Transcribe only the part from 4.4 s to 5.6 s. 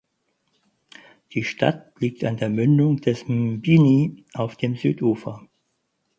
dem Südufer.